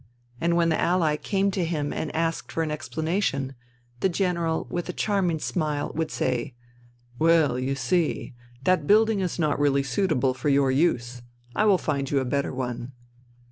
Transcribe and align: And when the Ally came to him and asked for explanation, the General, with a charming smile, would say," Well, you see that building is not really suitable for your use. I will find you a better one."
And 0.39 0.55
when 0.55 0.69
the 0.69 0.81
Ally 0.81 1.15
came 1.15 1.51
to 1.51 1.63
him 1.63 1.93
and 1.93 2.11
asked 2.15 2.51
for 2.51 2.63
explanation, 2.63 3.53
the 3.99 4.09
General, 4.09 4.65
with 4.67 4.89
a 4.89 4.93
charming 4.93 5.37
smile, 5.37 5.91
would 5.93 6.09
say," 6.09 6.55
Well, 7.19 7.59
you 7.59 7.75
see 7.75 8.33
that 8.63 8.87
building 8.87 9.19
is 9.19 9.37
not 9.37 9.59
really 9.59 9.83
suitable 9.83 10.33
for 10.33 10.49
your 10.49 10.71
use. 10.71 11.21
I 11.55 11.65
will 11.65 11.77
find 11.77 12.09
you 12.09 12.17
a 12.19 12.25
better 12.25 12.51
one." 12.51 12.93